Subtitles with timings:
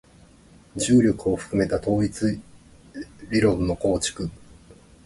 [0.75, 2.39] 重力をも含めた統一
[3.29, 4.31] 理論の構築